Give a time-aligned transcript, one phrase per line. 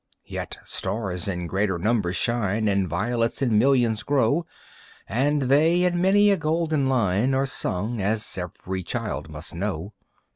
[0.25, 4.47] Yet stars in greater numbers shine, And violets in millions grow,
[5.07, 9.93] And they in many a golden line Are sung, as every child must know.